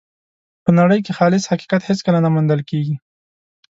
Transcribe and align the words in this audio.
په 0.63 0.69
نړۍ 0.79 0.99
کې 1.05 1.15
خالص 1.17 1.43
حقیقت 1.51 1.81
هېڅکله 1.89 2.19
نه 2.25 2.29
موندل 2.35 2.61
کېږي. 2.69 2.95